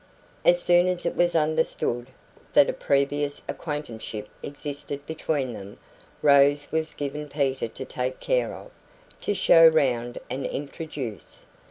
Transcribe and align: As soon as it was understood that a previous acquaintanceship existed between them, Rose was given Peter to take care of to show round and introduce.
As 0.43 0.59
soon 0.59 0.87
as 0.87 1.05
it 1.05 1.15
was 1.15 1.35
understood 1.35 2.07
that 2.53 2.67
a 2.71 2.73
previous 2.73 3.43
acquaintanceship 3.47 4.27
existed 4.41 5.05
between 5.05 5.53
them, 5.53 5.77
Rose 6.23 6.67
was 6.71 6.95
given 6.95 7.29
Peter 7.29 7.67
to 7.67 7.85
take 7.85 8.19
care 8.19 8.51
of 8.51 8.71
to 9.21 9.35
show 9.35 9.67
round 9.67 10.17
and 10.27 10.43
introduce. 10.43 11.45